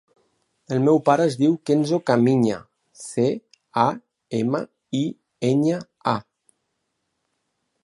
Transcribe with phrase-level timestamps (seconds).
[0.75, 2.57] El meu pare es diu Kenzo Camiña:
[3.03, 3.27] ce,
[3.83, 3.85] a,
[4.41, 4.63] ema,
[5.03, 5.05] i,
[5.53, 5.81] enya,
[6.15, 6.17] a.